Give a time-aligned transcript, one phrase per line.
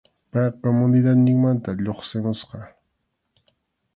[0.31, 2.59] Payqa comunidadninmanta lluqsimusqa.